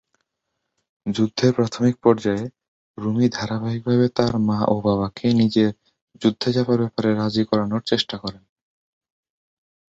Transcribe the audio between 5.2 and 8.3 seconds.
নিজের যুদ্ধে যাবার ব্যাপারে রাজি করানোর চেষ্টা